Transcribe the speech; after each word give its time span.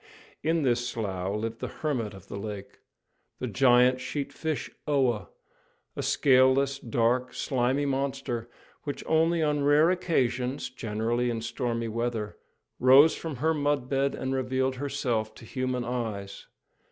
In 0.41 0.63
this 0.63 0.87
slough 0.89 1.35
lived 1.35 1.59
the 1.59 1.67
hermit 1.67 2.15
of 2.15 2.27
the 2.27 2.39
lake, 2.39 2.79
the 3.37 3.45
giant 3.45 3.99
sheat 4.01 4.33
fish 4.33 4.67
Oa, 4.87 5.29
a 5.95 6.01
scaleless, 6.01 6.79
dark, 6.79 7.35
slimy 7.35 7.85
monster, 7.85 8.49
which 8.83 9.03
only 9.05 9.43
on 9.43 9.63
rare 9.63 9.91
occasions, 9.91 10.71
generally 10.71 11.29
in 11.29 11.39
stormy 11.39 11.87
weather, 11.87 12.35
rose 12.79 13.15
from 13.15 13.35
her 13.35 13.53
mudbed 13.53 14.15
and 14.15 14.33
revealed 14.33 14.77
herself 14.77 15.35
to 15.35 15.45
human 15.45 15.83
eyes. 15.85 16.47